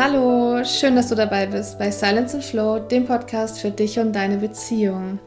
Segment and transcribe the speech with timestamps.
[0.00, 4.12] Hallo, schön, dass du dabei bist bei Silence and Flow, dem Podcast für dich und
[4.12, 5.18] deine Beziehung.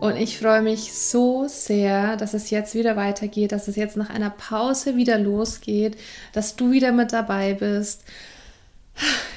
[0.00, 4.08] Und ich freue mich so sehr, dass es jetzt wieder weitergeht, dass es jetzt nach
[4.08, 5.98] einer Pause wieder losgeht,
[6.32, 8.04] dass du wieder mit dabei bist.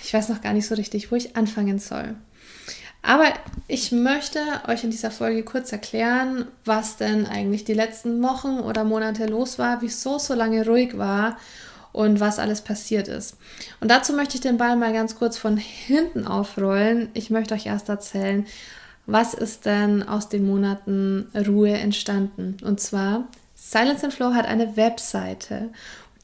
[0.03, 2.13] Ich weiß noch gar nicht so richtig, wo ich anfangen soll.
[3.01, 3.25] Aber
[3.67, 8.83] ich möchte euch in dieser Folge kurz erklären, was denn eigentlich die letzten Wochen oder
[8.83, 11.37] Monate los war, wieso es so lange ruhig war
[11.91, 13.37] und was alles passiert ist.
[13.79, 17.09] Und dazu möchte ich den Ball mal ganz kurz von hinten aufrollen.
[17.13, 18.45] Ich möchte euch erst erzählen,
[19.05, 22.57] was ist denn aus den Monaten Ruhe entstanden.
[22.63, 25.69] Und zwar, Silence and Flow hat eine Webseite,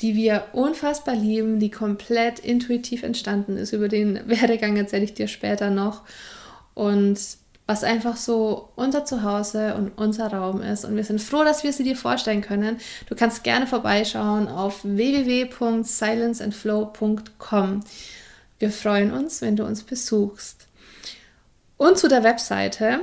[0.01, 3.73] die wir unfassbar lieben, die komplett intuitiv entstanden ist.
[3.73, 6.03] Über den Werdegang erzähle ich dir später noch.
[6.73, 7.17] Und
[7.67, 10.85] was einfach so unser Zuhause und unser Raum ist.
[10.85, 12.77] Und wir sind froh, dass wir sie dir vorstellen können.
[13.09, 17.79] Du kannst gerne vorbeischauen auf www.silenceandflow.com.
[18.59, 20.67] Wir freuen uns, wenn du uns besuchst.
[21.77, 22.99] Und zu der Webseite,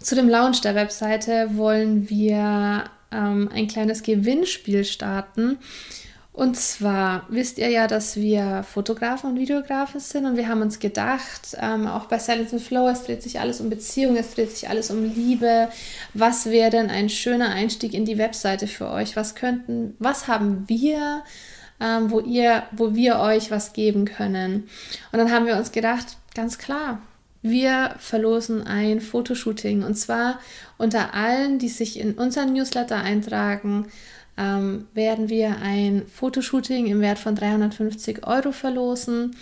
[0.00, 5.58] zu dem Launch der Webseite wollen wir ähm, ein kleines Gewinnspiel starten.
[6.34, 10.78] Und zwar wisst ihr ja, dass wir Fotografen und Videografen sind und wir haben uns
[10.78, 14.50] gedacht, ähm, auch bei Silence and Flow, es dreht sich alles um Beziehung, es dreht
[14.50, 15.68] sich alles um Liebe.
[16.14, 19.14] Was wäre denn ein schöner Einstieg in die Webseite für euch?
[19.14, 21.22] Was könnten, was haben wir,
[21.80, 24.70] ähm, wo ihr, wo wir euch was geben können?
[25.12, 27.02] Und dann haben wir uns gedacht, ganz klar,
[27.42, 30.40] wir verlosen ein Fotoshooting und zwar
[30.78, 33.88] unter allen, die sich in unseren Newsletter eintragen
[34.36, 39.36] ähm, werden wir ein Fotoshooting im Wert von 350 Euro verlosen.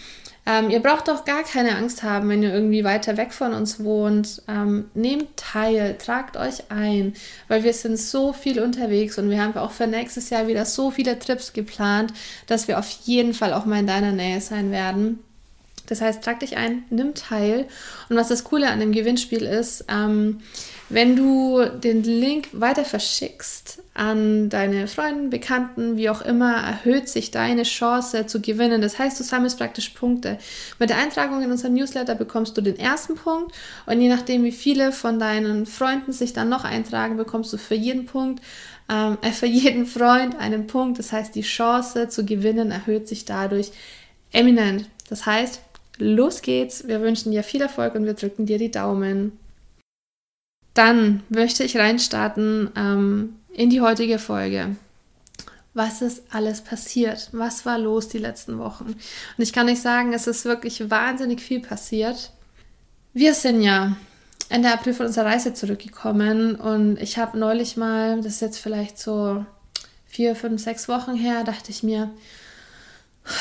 [0.47, 3.85] Ähm, ihr braucht auch gar keine Angst haben, wenn ihr irgendwie weiter weg von uns
[3.85, 4.43] wohnt.
[4.49, 7.15] Ähm, nehmt teil, tragt euch ein,
[7.49, 10.91] weil wir sind so viel unterwegs und wir haben auch für nächstes Jahr wieder so
[10.91, 12.13] viele Trips geplant,
[12.47, 15.21] dass wir auf jeden Fall auch mal in deiner Nähe sein werden.
[15.91, 17.67] Das heißt, trag dich ein, nimm teil.
[18.09, 20.41] Und was das Coole an dem Gewinnspiel ist, ähm,
[20.89, 27.31] wenn du den Link weiter verschickst an deine Freunde, Bekannten, wie auch immer, erhöht sich
[27.33, 28.81] deine Chance zu gewinnen.
[28.81, 30.39] Das heißt, du sammelst praktisch Punkte.
[30.79, 33.53] Mit der Eintragung in unserem Newsletter bekommst du den ersten Punkt
[33.87, 37.75] und je nachdem, wie viele von deinen Freunden sich dann noch eintragen, bekommst du für
[37.75, 38.43] jeden Punkt,
[38.89, 40.99] ähm, äh, für jeden Freund einen Punkt.
[41.01, 43.73] Das heißt, die Chance zu gewinnen erhöht sich dadurch
[44.33, 44.89] eminent.
[45.09, 45.61] Das heißt,
[46.01, 46.87] los geht's.
[46.89, 49.39] Wir wünschen dir viel Erfolg und wir drücken dir die Daumen.
[50.75, 54.77] Dann möchte ich reinstarten ähm, in die heutige Folge.
[55.75, 57.29] Was ist alles passiert?
[57.33, 58.85] Was war los die letzten Wochen?
[58.85, 58.97] Und
[59.39, 62.33] ich kann nicht sagen, es ist wirklich wahnsinnig viel passiert.
[63.13, 63.97] Wir sind ja
[64.49, 68.99] Ende April von unserer Reise zurückgekommen und ich habe neulich mal, das ist jetzt vielleicht
[68.99, 69.45] so
[70.07, 72.11] vier, fünf, sechs Wochen her, dachte ich mir,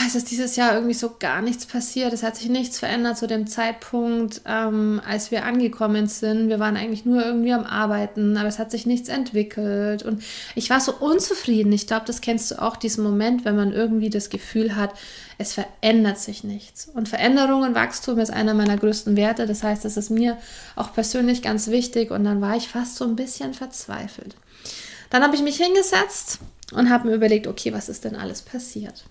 [0.06, 2.14] es ist dieses Jahr irgendwie so gar nichts passiert.
[2.14, 6.50] Es hat sich nichts verändert zu dem Zeitpunkt, ähm, als wir angekommen sind.
[6.50, 10.04] Wir waren eigentlich nur irgendwie am Arbeiten, aber es hat sich nichts entwickelt.
[10.04, 10.22] Und
[10.56, 11.72] ich war so unzufrieden.
[11.72, 14.94] Ich glaube, das kennst du auch, diesen Moment, wenn man irgendwie das Gefühl hat,
[15.38, 16.90] es verändert sich nichts.
[16.94, 19.48] Und Veränderung und Wachstum ist einer meiner größten Werte.
[19.48, 20.38] Das heißt, das ist mir
[20.76, 22.12] auch persönlich ganz wichtig.
[22.12, 24.36] Und dann war ich fast so ein bisschen verzweifelt.
[25.10, 26.40] Dann habe ich mich hingesetzt
[26.74, 29.06] und habe mir überlegt, okay, was ist denn alles passiert?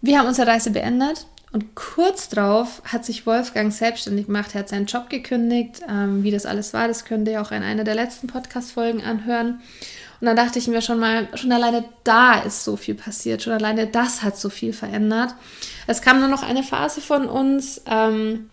[0.00, 4.54] Wir haben unsere Reise beendet und kurz darauf hat sich Wolfgang selbstständig gemacht.
[4.54, 5.82] Er hat seinen Job gekündigt.
[5.88, 9.60] Ähm, wie das alles war, das könnt ihr auch in einer der letzten Podcast-Folgen anhören.
[10.20, 13.42] Und dann dachte ich mir schon mal, schon alleine da ist so viel passiert.
[13.42, 15.34] Schon alleine das hat so viel verändert.
[15.86, 18.50] Es kam nur noch eine Phase von uns, ähm,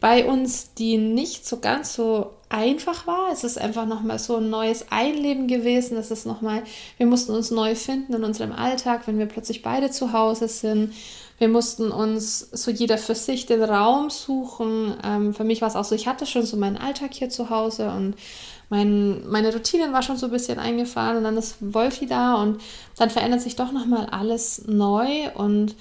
[0.00, 3.30] bei uns, die nicht so ganz so einfach war.
[3.32, 5.96] Es ist einfach nochmal so ein neues Einleben gewesen.
[5.96, 6.62] Das ist nochmal,
[6.96, 10.94] wir mussten uns neu finden in unserem Alltag, wenn wir plötzlich beide zu Hause sind.
[11.38, 14.96] Wir mussten uns so jeder für sich den Raum suchen.
[15.04, 17.50] Ähm, für mich war es auch so, ich hatte schon so meinen Alltag hier zu
[17.50, 18.14] Hause und
[18.70, 22.60] mein, meine Routinen war schon so ein bisschen eingefahren und dann ist Wolfi da und
[22.96, 25.74] dann verändert sich doch nochmal alles neu und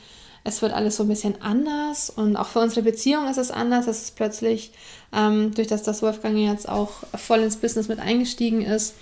[0.48, 3.86] es wird alles so ein bisschen anders und auch für unsere Beziehung ist es anders.
[3.86, 4.72] Es ist plötzlich,
[5.12, 8.96] ähm, durch das das Wolfgang jetzt auch voll ins Business mit eingestiegen ist,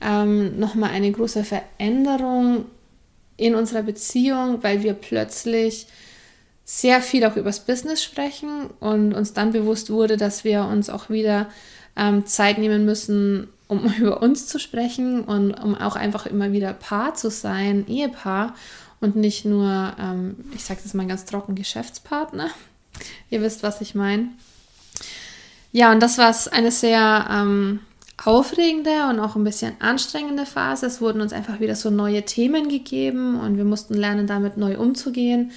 [0.00, 2.64] ähm, nochmal eine große Veränderung
[3.36, 5.86] in unserer Beziehung, weil wir plötzlich
[6.64, 11.10] sehr viel auch übers Business sprechen und uns dann bewusst wurde, dass wir uns auch
[11.10, 11.48] wieder
[11.94, 16.72] ähm, Zeit nehmen müssen, um über uns zu sprechen und um auch einfach immer wieder
[16.72, 18.56] Paar zu sein, Ehepaar
[19.02, 22.48] und nicht nur, ähm, ich sage das mal ganz trocken, Geschäftspartner.
[23.30, 24.28] Ihr wisst, was ich meine.
[25.72, 27.80] Ja, und das war eine sehr ähm,
[28.24, 30.86] aufregende und auch ein bisschen anstrengende Phase.
[30.86, 34.78] Es wurden uns einfach wieder so neue Themen gegeben und wir mussten lernen, damit neu
[34.78, 35.52] umzugehen.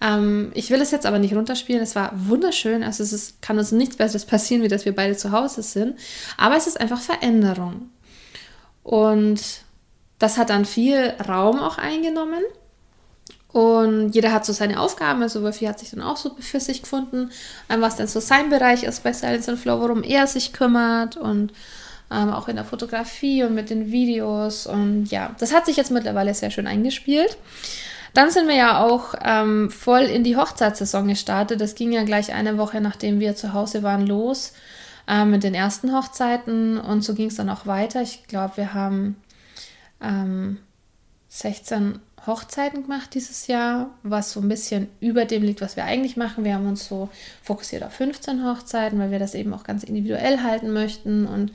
[0.00, 1.82] Ähm, ich will es jetzt aber nicht runterspielen.
[1.82, 2.82] Es war wunderschön.
[2.82, 5.98] Also es ist, kann uns nichts Besseres passieren, wie dass wir beide zu Hause sind.
[6.36, 7.90] Aber es ist einfach Veränderung.
[8.82, 9.40] Und
[10.18, 12.42] das hat dann viel Raum auch eingenommen.
[13.52, 15.22] Und jeder hat so seine Aufgaben.
[15.22, 17.30] Also Wolfi hat sich dann auch so für sich gefunden,
[17.68, 21.16] ähm, was dann so sein Bereich ist bei Silence and Flow, worum er sich kümmert
[21.16, 21.52] und
[22.12, 24.66] ähm, auch in der Fotografie und mit den Videos.
[24.66, 27.36] Und ja, das hat sich jetzt mittlerweile sehr schön eingespielt.
[28.14, 31.60] Dann sind wir ja auch ähm, voll in die Hochzeitssaison gestartet.
[31.60, 34.52] Das ging ja gleich eine Woche, nachdem wir zu Hause waren, los
[35.08, 36.78] äh, mit den ersten Hochzeiten.
[36.78, 38.02] Und so ging es dann auch weiter.
[38.02, 39.16] Ich glaube, wir haben
[40.00, 40.58] ähm,
[41.28, 46.16] 16 Hochzeiten gemacht dieses Jahr, was so ein bisschen über dem liegt, was wir eigentlich
[46.16, 46.44] machen.
[46.44, 47.08] Wir haben uns so
[47.42, 51.52] fokussiert auf 15 Hochzeiten, weil wir das eben auch ganz individuell halten möchten und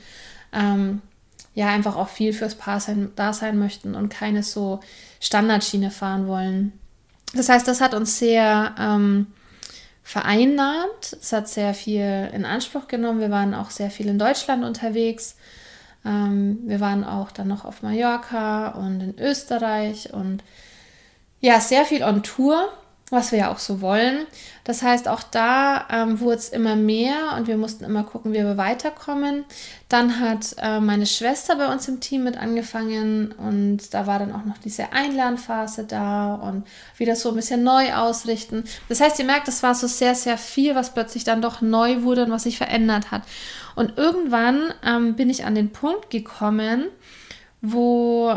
[0.52, 1.02] ähm,
[1.54, 4.80] ja, einfach auch viel fürs Paar sein, da sein möchten und keine so
[5.20, 6.72] Standardschiene fahren wollen.
[7.34, 9.28] Das heißt, das hat uns sehr ähm,
[10.02, 11.16] vereinnahmt.
[11.20, 13.20] Es hat sehr viel in Anspruch genommen.
[13.20, 15.35] Wir waren auch sehr viel in Deutschland unterwegs.
[16.06, 20.44] Ähm, wir waren auch dann noch auf Mallorca und in Österreich und
[21.40, 22.68] ja, sehr viel on Tour
[23.10, 24.26] was wir ja auch so wollen.
[24.64, 28.38] Das heißt, auch da ähm, wurde es immer mehr und wir mussten immer gucken, wie
[28.38, 29.44] wir weiterkommen.
[29.88, 34.32] Dann hat äh, meine Schwester bei uns im Team mit angefangen und da war dann
[34.32, 36.66] auch noch diese Einlernphase da und
[36.96, 38.64] wieder so ein bisschen neu ausrichten.
[38.88, 42.02] Das heißt, ihr merkt, es war so sehr, sehr viel, was plötzlich dann doch neu
[42.02, 43.22] wurde und was sich verändert hat.
[43.76, 46.86] Und irgendwann ähm, bin ich an den Punkt gekommen,
[47.60, 48.36] wo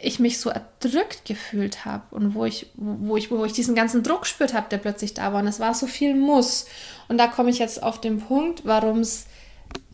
[0.00, 4.04] ich mich so erdrückt gefühlt habe und wo ich, wo ich, wo ich diesen ganzen
[4.04, 5.40] Druck gespürt habe, der plötzlich da war.
[5.40, 6.66] Und es war so viel Muss.
[7.08, 9.26] Und da komme ich jetzt auf den Punkt, warum es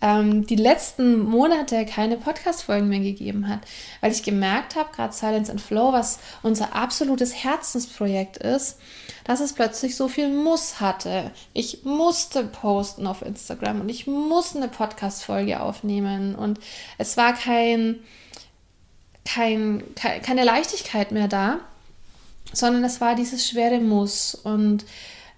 [0.03, 3.61] ähm, die letzten Monate keine Podcast-Folgen mehr gegeben hat.
[4.03, 8.79] Weil ich gemerkt habe, gerade Silence and Flow, was unser absolutes Herzensprojekt ist,
[9.25, 11.31] dass es plötzlich so viel Muss hatte.
[11.55, 16.35] Ich musste posten auf Instagram und ich musste eine Podcast-Folge aufnehmen.
[16.35, 16.61] Und
[16.99, 18.01] es war kein
[19.25, 21.61] kein, keine Leichtigkeit mehr da,
[22.53, 24.35] sondern es war dieses schwere Muss.
[24.35, 24.85] Und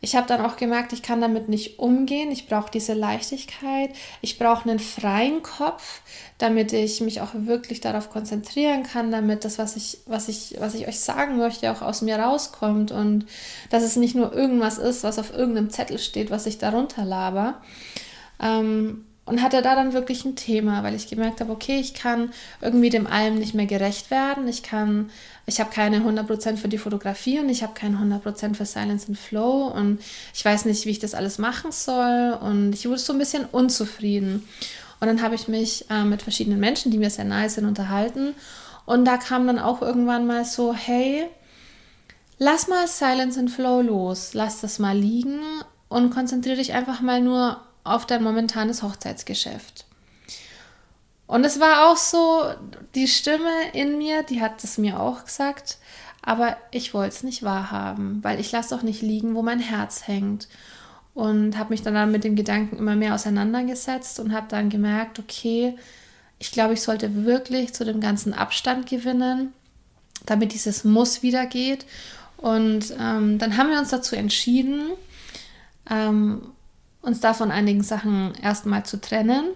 [0.00, 2.30] ich habe dann auch gemerkt, ich kann damit nicht umgehen.
[2.30, 3.90] Ich brauche diese Leichtigkeit.
[4.20, 6.00] Ich brauche einen freien Kopf,
[6.38, 10.74] damit ich mich auch wirklich darauf konzentrieren kann, damit das, was ich, was ich, was
[10.74, 13.26] ich euch sagen möchte, auch aus mir rauskommt und
[13.70, 17.62] dass es nicht nur irgendwas ist, was auf irgendeinem Zettel steht, was ich darunter laber.
[18.40, 22.30] Ähm, und hatte da dann wirklich ein Thema, weil ich gemerkt habe, okay, ich kann
[22.60, 24.46] irgendwie dem allem nicht mehr gerecht werden.
[24.46, 25.10] Ich kann,
[25.46, 29.18] ich habe keine 100% für die Fotografie und ich habe keine 100% für Silence and
[29.18, 30.00] Flow und
[30.32, 33.44] ich weiß nicht, wie ich das alles machen soll und ich wurde so ein bisschen
[33.44, 34.48] unzufrieden.
[35.00, 38.34] Und dann habe ich mich äh, mit verschiedenen Menschen, die mir sehr nahe sind, unterhalten
[38.86, 41.26] und da kam dann auch irgendwann mal so, hey,
[42.38, 45.40] lass mal Silence and Flow los, lass das mal liegen
[45.88, 49.86] und konzentriere dich einfach mal nur auf dein momentanes Hochzeitsgeschäft.
[51.26, 52.44] Und es war auch so,
[52.94, 55.78] die Stimme in mir, die hat es mir auch gesagt,
[56.22, 60.06] aber ich wollte es nicht wahrhaben, weil ich lasse auch nicht liegen, wo mein Herz
[60.06, 60.48] hängt.
[61.14, 65.74] Und habe mich dann mit dem Gedanken immer mehr auseinandergesetzt und habe dann gemerkt, okay,
[66.38, 69.54] ich glaube, ich sollte wirklich zu dem ganzen Abstand gewinnen,
[70.26, 71.86] damit dieses Muss wieder geht.
[72.36, 74.90] Und ähm, dann haben wir uns dazu entschieden,
[75.88, 76.42] ähm,
[77.06, 79.46] uns davon einigen Sachen erstmal zu trennen,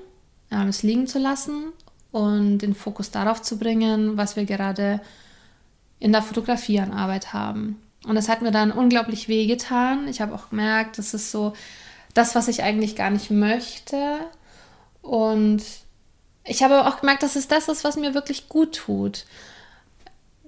[0.68, 1.72] es liegen zu lassen
[2.12, 5.00] und den Fokus darauf zu bringen, was wir gerade
[5.98, 7.82] in der Fotografie an Arbeit haben.
[8.06, 10.08] Und das hat mir dann unglaublich wehgetan.
[10.08, 11.52] Ich habe auch gemerkt, das ist so
[12.14, 14.20] das, was ich eigentlich gar nicht möchte.
[15.02, 15.62] Und
[16.44, 19.26] ich habe auch gemerkt, dass es das ist, was mir wirklich gut tut.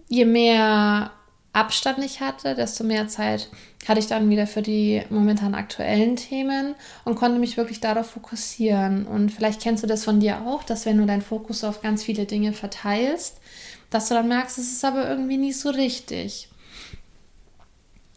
[0.08, 1.10] Je mehr
[1.52, 3.50] Abstand ich hatte, desto mehr Zeit
[3.86, 9.06] hatte ich dann wieder für die momentan aktuellen Themen und konnte mich wirklich darauf fokussieren.
[9.06, 12.04] Und vielleicht kennst du das von dir auch, dass wenn du deinen Fokus auf ganz
[12.04, 13.38] viele Dinge verteilst,
[13.90, 16.48] dass du dann merkst, es ist aber irgendwie nie so richtig.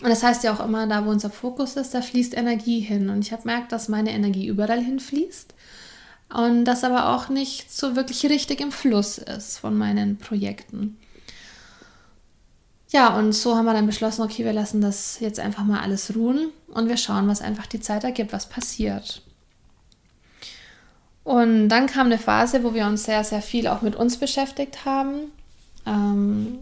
[0.01, 3.09] Und das heißt ja auch immer, da wo unser Fokus ist, da fließt Energie hin.
[3.09, 5.53] Und ich habe gemerkt, dass meine Energie überall hinfließt
[6.33, 10.97] und das aber auch nicht so wirklich richtig im Fluss ist von meinen Projekten.
[12.95, 16.15] Ja, und so haben wir dann beschlossen, okay, wir lassen das jetzt einfach mal alles
[16.15, 19.21] ruhen und wir schauen, was einfach die Zeit ergibt, was passiert.
[21.25, 24.85] Und dann kam eine Phase, wo wir uns sehr, sehr viel auch mit uns beschäftigt
[24.85, 25.33] haben.
[25.85, 26.59] Ähm,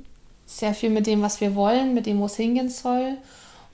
[0.47, 3.15] sehr viel mit dem, was wir wollen, mit dem, wo es hingehen soll.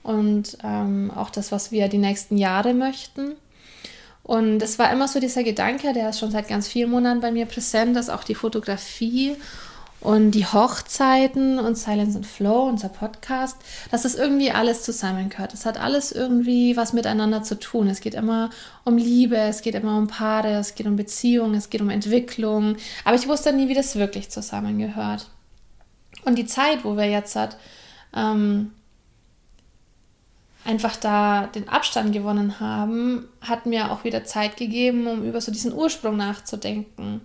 [0.03, 3.35] Und ähm, auch das, was wir die nächsten Jahre möchten.
[4.21, 7.31] Und es war immer so dieser Gedanke, der ist schon seit ganz vielen Monaten bei
[7.31, 9.37] mir präsent, dass auch die Fotografie
[10.01, 13.57] und die Hochzeiten und Silence and Flow, unser Podcast,
[13.91, 15.53] dass das irgendwie alles zusammengehört.
[15.53, 17.87] Es hat alles irgendwie was miteinander zu tun.
[17.87, 18.49] Es geht immer
[18.85, 22.77] um Liebe, es geht immer um Paare, es geht um Beziehungen, es geht um Entwicklung.
[23.03, 25.27] Aber ich wusste nie, wie das wirklich zusammengehört.
[26.23, 27.57] Und die Zeit, wo wir jetzt hat,
[28.15, 28.71] ähm,
[30.63, 35.51] einfach da den Abstand gewonnen haben, hat mir auch wieder Zeit gegeben, um über so
[35.51, 37.21] diesen Ursprung nachzudenken.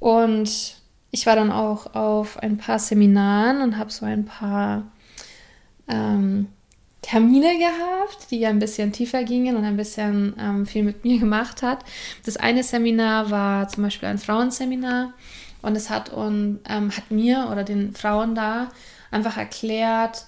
[0.00, 0.75] Und
[1.16, 4.82] ich war dann auch auf ein paar Seminaren und habe so ein paar
[5.88, 6.48] ähm,
[7.00, 11.62] Termine gehabt, die ein bisschen tiefer gingen und ein bisschen ähm, viel mit mir gemacht
[11.62, 11.86] hat.
[12.26, 15.14] Das eine Seminar war zum Beispiel ein Frauenseminar
[15.62, 18.68] und es hat, und, ähm, hat mir oder den Frauen da
[19.10, 20.26] einfach erklärt,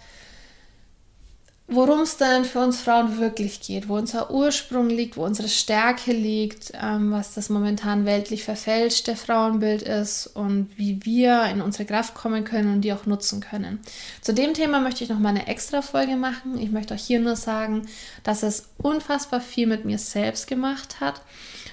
[1.71, 6.13] worum es denn für uns Frauen wirklich geht, wo unser Ursprung liegt, wo unsere Stärke
[6.13, 12.15] liegt, ähm, was das momentan weltlich verfälschte Frauenbild ist und wie wir in unsere Kraft
[12.15, 13.81] kommen können und die auch nutzen können.
[14.23, 16.59] Zu dem Thema möchte ich noch mal eine extra Folge machen.
[16.59, 17.87] Ich möchte auch hier nur sagen,
[18.23, 21.21] dass es unfassbar viel mit mir selbst gemacht hat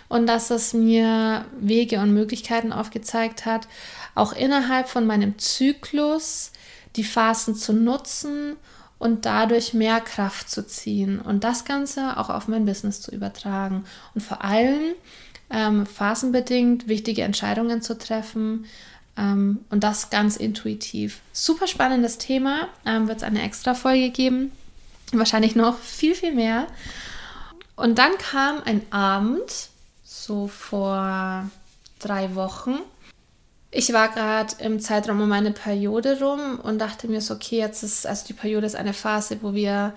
[0.10, 3.70] und dass es mir Wege und Möglichkeiten aufgezeigt hat,
[4.14, 6.52] auch innerhalb von meinem Zyklus
[6.98, 8.58] die Phasen zu nutzen
[8.98, 13.86] und dadurch mehr Kraft zu ziehen und das Ganze auch auf mein Business zu übertragen
[14.14, 14.94] und vor allem
[15.50, 18.66] ähm, phasenbedingt wichtige Entscheidungen zu treffen
[19.18, 21.20] ähm, und das ganz intuitiv.
[21.34, 24.52] Super spannendes Thema, ähm, wird es eine extra Folge geben,
[25.12, 26.68] wahrscheinlich noch viel, viel mehr.
[27.76, 29.70] Und dann kam ein Abend,
[30.04, 31.50] so vor
[32.00, 32.78] drei Wochen,
[33.76, 37.84] ich war gerade im Zeitraum um meine Periode rum und dachte mir so, okay, jetzt
[37.84, 39.94] ist, also die Periode ist eine Phase, wo wir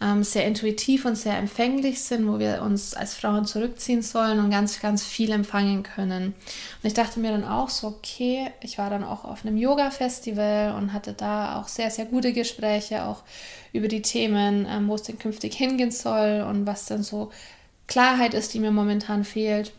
[0.00, 4.50] ähm, sehr intuitiv und sehr empfänglich sind, wo wir uns als Frauen zurückziehen sollen und
[4.50, 6.34] ganz, ganz viel empfangen können.
[6.82, 10.74] Und ich dachte mir dann auch so, okay, ich war dann auch auf einem Yoga-Festival
[10.76, 13.22] und hatte da auch sehr, sehr gute Gespräche, auch
[13.72, 17.30] über die Themen, ähm, wo es denn künftig hingehen soll und was denn so
[17.86, 19.72] Klarheit ist, die mir momentan fehlt.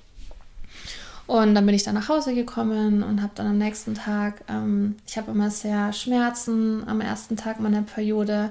[1.31, 4.97] Und dann bin ich dann nach Hause gekommen und habe dann am nächsten Tag, ähm,
[5.07, 8.49] ich habe immer sehr Schmerzen am ersten Tag meiner Periode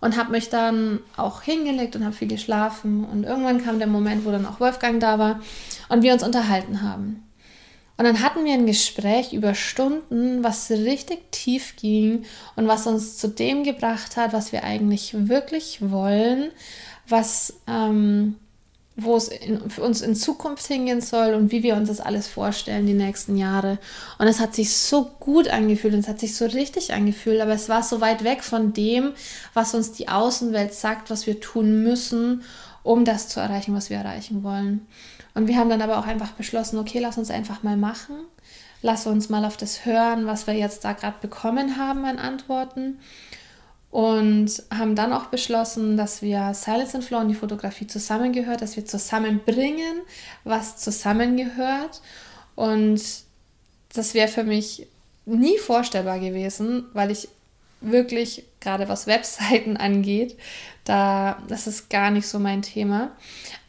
[0.00, 3.04] und habe mich dann auch hingelegt und habe viel geschlafen.
[3.04, 5.38] Und irgendwann kam der Moment, wo dann auch Wolfgang da war
[5.90, 7.22] und wir uns unterhalten haben.
[7.98, 12.24] Und dann hatten wir ein Gespräch über Stunden, was richtig tief ging
[12.56, 16.50] und was uns zu dem gebracht hat, was wir eigentlich wirklich wollen,
[17.06, 18.34] was ähm,
[19.00, 22.26] wo es in, für uns in Zukunft hingehen soll und wie wir uns das alles
[22.26, 23.78] vorstellen, die nächsten Jahre.
[24.18, 27.52] Und es hat sich so gut angefühlt und es hat sich so richtig angefühlt, aber
[27.52, 29.12] es war so weit weg von dem,
[29.54, 32.42] was uns die Außenwelt sagt, was wir tun müssen,
[32.82, 34.86] um das zu erreichen, was wir erreichen wollen.
[35.34, 38.16] Und wir haben dann aber auch einfach beschlossen, okay, lass uns einfach mal machen.
[38.82, 42.98] Lass uns mal auf das hören, was wir jetzt da gerade bekommen haben an Antworten
[43.90, 48.76] und haben dann auch beschlossen, dass wir Silence and Flow und die Fotografie zusammengehört, dass
[48.76, 50.02] wir zusammenbringen,
[50.44, 52.02] was zusammengehört.
[52.54, 53.00] Und
[53.94, 54.86] das wäre für mich
[55.24, 57.28] nie vorstellbar gewesen, weil ich
[57.80, 60.36] wirklich gerade was Webseiten angeht,
[60.84, 63.12] da das ist gar nicht so mein Thema.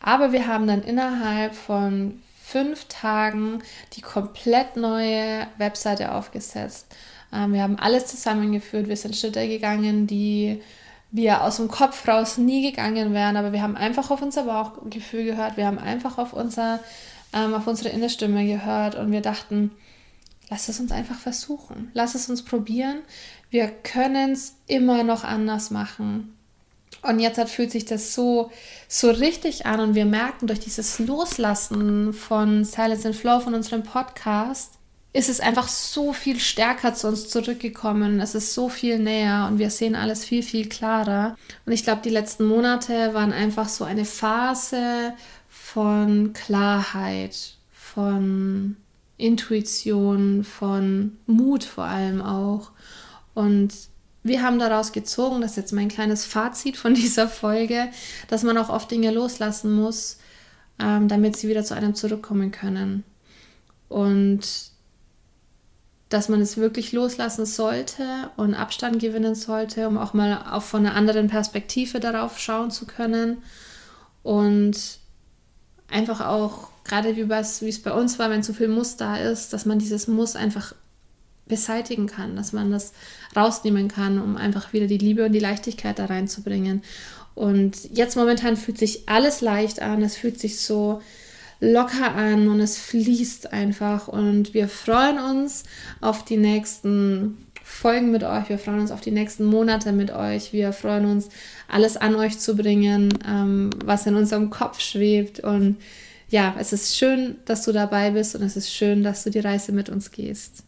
[0.02, 3.62] Aber wir haben dann innerhalb von fünf Tagen
[3.94, 6.88] die komplett neue Webseite aufgesetzt
[7.32, 10.62] wir haben alles zusammengeführt, wir sind Schritte gegangen, die
[11.12, 15.26] wir aus dem Kopf raus nie gegangen wären, aber wir haben einfach auf unser Bauchgefühl
[15.26, 16.80] gehört, wir haben einfach auf, unser,
[17.34, 18.96] ähm, auf unsere innere Stimme gehört.
[18.96, 19.72] Und wir dachten,
[20.50, 23.00] lass es uns einfach versuchen, lass es uns probieren,
[23.50, 26.36] wir können es immer noch anders machen.
[27.02, 28.52] Und jetzt hat, fühlt sich das so,
[28.88, 29.80] so richtig an.
[29.80, 34.79] Und wir merken durch dieses Loslassen von Silence and Flow, von unserem Podcast,
[35.12, 38.20] ist es einfach so viel stärker zu uns zurückgekommen.
[38.20, 41.36] Es ist so viel näher und wir sehen alles viel, viel klarer.
[41.66, 45.14] Und ich glaube, die letzten Monate waren einfach so eine Phase
[45.48, 48.78] von Klarheit, von
[49.18, 52.72] Intuition, von Mut vor allem auch.
[53.34, 53.74] Und
[54.22, 57.90] wir haben daraus gezogen, das ist jetzt mein kleines Fazit von dieser Folge,
[58.28, 60.20] dass man auch oft Dinge loslassen muss,
[60.80, 63.04] ähm, damit sie wieder zu einem zurückkommen können.
[63.88, 64.69] Und
[66.10, 68.04] dass man es wirklich loslassen sollte
[68.36, 72.88] und Abstand gewinnen sollte, um auch mal auch von einer anderen Perspektive darauf schauen zu
[72.88, 73.44] können.
[74.24, 75.00] Und
[75.88, 79.54] einfach auch, gerade wie, wie es bei uns war, wenn zu viel Muss da ist,
[79.54, 80.74] dass man dieses Muss einfach
[81.48, 82.94] beseitigen kann, dass man das
[83.36, 86.84] rausnehmen kann, um einfach wieder die Liebe und die Leichtigkeit da reinzubringen.
[87.36, 91.02] Und jetzt momentan fühlt sich alles leicht an, es fühlt sich so
[91.60, 94.08] locker an und es fließt einfach.
[94.08, 95.64] Und wir freuen uns
[96.02, 98.50] auf die nächsten Folgen mit euch.
[98.50, 100.54] Wir freuen uns auf die nächsten Monate mit euch.
[100.54, 101.30] Wir freuen uns,
[101.68, 105.40] alles an euch zu bringen, ähm, was in unserem Kopf schwebt.
[105.40, 105.78] Und
[106.30, 109.40] ja, es ist schön, dass du dabei bist und es ist schön, dass du die
[109.40, 110.64] Reise mit uns gehst.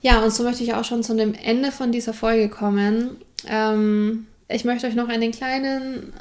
[0.00, 3.16] Ja, und so möchte ich auch schon zu dem Ende von dieser Folge kommen.
[3.46, 6.12] Ähm, ich möchte euch noch einen kleinen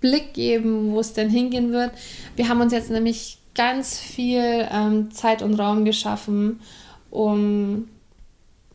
[0.00, 1.90] Blick geben, wo es denn hingehen wird.
[2.36, 6.60] Wir haben uns jetzt nämlich ganz viel ähm, Zeit und Raum geschaffen,
[7.10, 7.88] um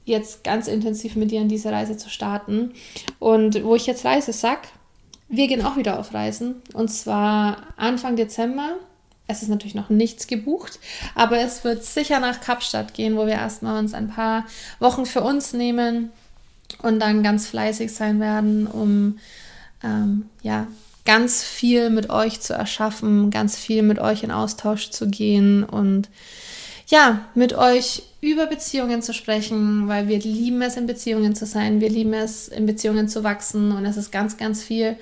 [0.06, 2.74] jetzt ganz intensiv mit dir an diese Reise zu starten.
[3.20, 4.68] Und wo ich jetzt Reise sag,
[5.30, 6.56] wir gehen auch wieder auf Reisen.
[6.74, 8.76] Und zwar Anfang Dezember.
[9.26, 10.80] Es ist natürlich noch nichts gebucht,
[11.16, 14.46] aber es wird sicher nach Kapstadt gehen, wo wir erstmal uns ein paar
[14.80, 16.12] Wochen für uns nehmen
[16.82, 19.18] und dann ganz fleißig sein werden, um
[19.82, 20.68] ähm, ja,
[21.06, 26.10] ganz viel mit euch zu erschaffen, ganz viel mit euch in Austausch zu gehen und
[26.88, 31.82] ja, mit euch über Beziehungen zu sprechen, weil wir lieben es, in Beziehungen zu sein,
[31.82, 34.98] wir lieben es, in Beziehungen zu wachsen und es ist ganz, ganz viel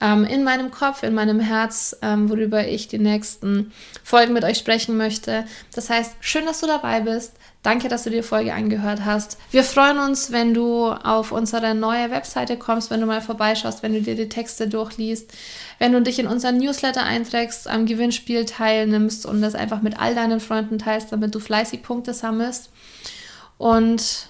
[0.00, 4.58] ähm, in meinem Kopf, in meinem Herz, ähm, worüber ich die nächsten Folgen mit euch
[4.58, 5.44] sprechen möchte.
[5.74, 7.34] Das heißt, schön, dass du dabei bist.
[7.62, 9.36] Danke, dass du die Folge angehört hast.
[9.50, 13.92] Wir freuen uns, wenn du auf unsere neue Webseite kommst, wenn du mal vorbeischaust, wenn
[13.92, 15.30] du dir die Texte durchliest,
[15.78, 20.14] wenn du dich in unseren Newsletter einträgst, am Gewinnspiel teilnimmst und das einfach mit all
[20.14, 22.70] deinen Freunden teilst, damit du fleißig Punkte sammelst.
[23.58, 24.29] Und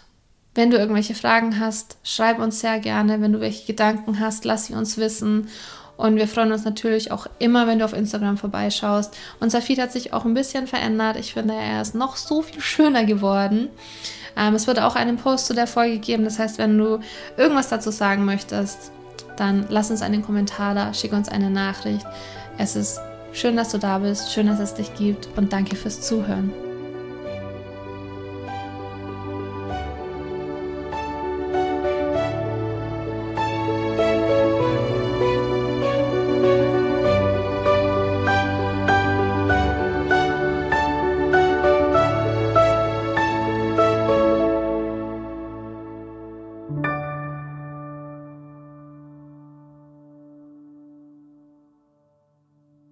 [0.55, 3.21] wenn du irgendwelche Fragen hast, schreib uns sehr gerne.
[3.21, 5.49] Wenn du welche Gedanken hast, lass sie uns wissen.
[5.97, 9.15] Und wir freuen uns natürlich auch immer, wenn du auf Instagram vorbeischaust.
[9.39, 11.17] Unser Feed hat sich auch ein bisschen verändert.
[11.17, 13.69] Ich finde, er ist noch so viel schöner geworden.
[14.37, 16.25] Ähm, es wird auch einen Post zu der Folge geben.
[16.25, 17.01] Das heißt, wenn du
[17.37, 18.93] irgendwas dazu sagen möchtest,
[19.37, 22.07] dann lass uns einen Kommentar da, schick uns eine Nachricht.
[22.59, 22.99] Es ist
[23.33, 26.70] schön, dass du da bist, schön, dass es dich gibt und danke fürs Zuhören.